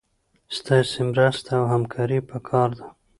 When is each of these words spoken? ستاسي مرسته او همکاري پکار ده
ستاسي 0.57 0.99
مرسته 1.09 1.49
او 1.59 1.63
همکاري 1.73 2.17
پکار 2.29 2.69
ده 2.77 2.85